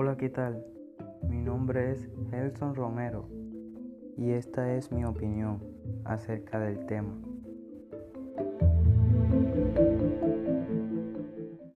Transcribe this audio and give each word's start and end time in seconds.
Hola, 0.00 0.16
¿qué 0.16 0.28
tal? 0.28 0.64
Mi 1.28 1.42
nombre 1.42 1.90
es 1.90 2.08
Gelson 2.30 2.76
Romero 2.76 3.28
y 4.16 4.30
esta 4.30 4.76
es 4.76 4.92
mi 4.92 5.04
opinión 5.04 5.60
acerca 6.04 6.60
del 6.60 6.86
tema. 6.86 7.20